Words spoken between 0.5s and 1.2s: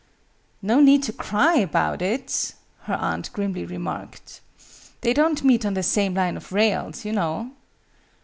"No need to